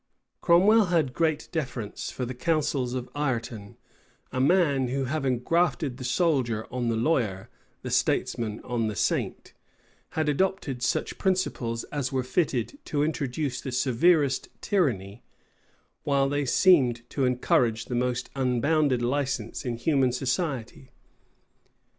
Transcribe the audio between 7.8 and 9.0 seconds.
the statesman on the